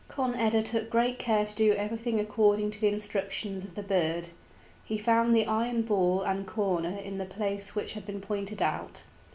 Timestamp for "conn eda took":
0.07-0.89